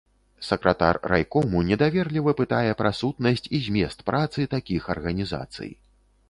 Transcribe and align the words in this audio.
Сакратар 0.45 0.99
райкому 1.11 1.61
недаверліва 1.67 2.33
пытае 2.39 2.71
пра 2.79 2.91
сутнасць 3.01 3.45
і 3.59 3.61
змест 3.67 4.03
працы 4.09 4.49
такіх 4.57 4.89
арганізацый. 4.97 5.71